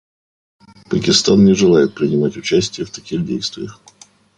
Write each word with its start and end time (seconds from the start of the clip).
Пакистан 0.89 1.43
не 1.45 1.53
желает 1.53 1.93
принимать 1.93 2.35
участие 2.35 2.87
в 2.87 2.91
таких 2.91 3.23
действиях. 3.23 3.79